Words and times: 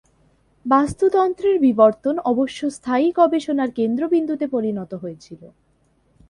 বাস্তুতন্ত্রের 0.65 1.55
বিবর্তন 1.59 2.15
অবশ্য 2.31 2.59
স্থায়ী 2.69 3.07
গবেষণার 3.11 3.69
কেন্দ্রবিন্দুতে 3.71 4.45
পরিণত 4.47 4.91
হয়েছিল। 4.93 5.41